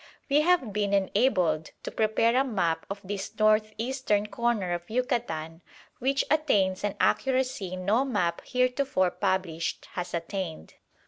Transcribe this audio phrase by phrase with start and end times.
[0.31, 5.61] We have been enabled to prepare a map of this north eastern corner of Yucatan,
[5.99, 10.73] which attains an accuracy no map heretofore published has attained.